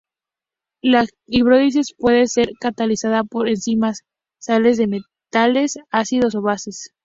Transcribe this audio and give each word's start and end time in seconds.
La 0.81 1.05
hidrólisis 1.27 1.93
puede 1.95 2.25
ser 2.25 2.53
catalizada 2.59 3.23
por 3.23 3.47
enzimas, 3.47 4.01
sales 4.39 4.77
de 4.77 4.87
metales, 4.87 5.77
ácidos 5.91 6.33
o 6.33 6.41
bases. 6.41 6.91